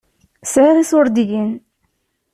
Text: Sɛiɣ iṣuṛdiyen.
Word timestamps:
Sɛiɣ 0.51 0.75
iṣuṛdiyen. 0.79 1.51